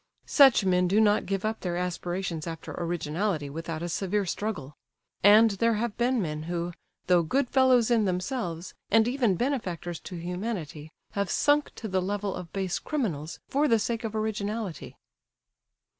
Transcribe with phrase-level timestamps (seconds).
[0.25, 5.75] Such men do not give up their aspirations after originality without a severe struggle,—and there
[5.75, 6.73] have been men who,
[7.05, 12.33] though good fellows in themselves, and even benefactors to humanity, have sunk to the level
[12.33, 14.95] of base criminals for the sake of originality).